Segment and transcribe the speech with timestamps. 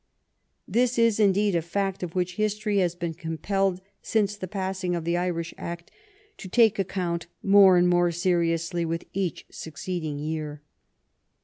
[0.67, 5.03] This is, indeed, a fact of which history has been compelled since the passing of
[5.03, 5.91] the Irish act
[6.37, 10.63] to take account more and more seriously with each succeeding year.